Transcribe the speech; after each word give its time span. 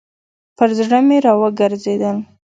پر 0.57 0.69
زړه 0.79 0.99
مي 1.07 1.17
راوګرځېدل. 1.25 2.17